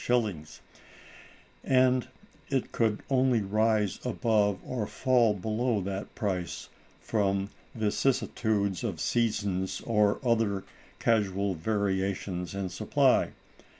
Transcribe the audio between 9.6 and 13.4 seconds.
or other casual variations in supply.